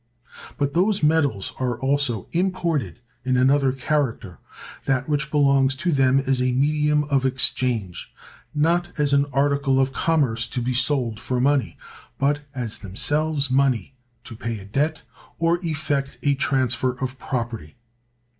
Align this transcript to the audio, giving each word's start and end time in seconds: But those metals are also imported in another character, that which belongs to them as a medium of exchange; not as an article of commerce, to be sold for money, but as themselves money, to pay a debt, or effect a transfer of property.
But 0.57 0.73
those 0.73 1.03
metals 1.03 1.53
are 1.59 1.79
also 1.79 2.27
imported 2.31 2.97
in 3.23 3.37
another 3.37 3.71
character, 3.71 4.39
that 4.85 5.07
which 5.07 5.29
belongs 5.29 5.75
to 5.75 5.91
them 5.91 6.19
as 6.21 6.41
a 6.41 6.51
medium 6.53 7.03
of 7.11 7.23
exchange; 7.23 8.11
not 8.51 8.99
as 8.99 9.13
an 9.13 9.27
article 9.31 9.79
of 9.79 9.93
commerce, 9.93 10.47
to 10.47 10.59
be 10.59 10.73
sold 10.73 11.19
for 11.19 11.39
money, 11.39 11.77
but 12.17 12.39
as 12.55 12.79
themselves 12.79 13.51
money, 13.51 13.93
to 14.23 14.35
pay 14.35 14.57
a 14.57 14.65
debt, 14.65 15.03
or 15.37 15.59
effect 15.63 16.17
a 16.23 16.33
transfer 16.33 16.93
of 16.99 17.19
property. 17.19 17.75